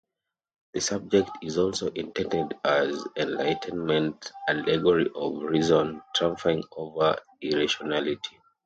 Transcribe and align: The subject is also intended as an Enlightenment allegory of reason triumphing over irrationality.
The 0.73 0.81
subject 0.81 1.29
is 1.43 1.59
also 1.59 1.91
intended 1.91 2.55
as 2.65 3.03
an 3.15 3.33
Enlightenment 3.33 4.31
allegory 4.49 5.07
of 5.13 5.43
reason 5.43 6.01
triumphing 6.15 6.63
over 6.75 7.17
irrationality. 7.39 8.39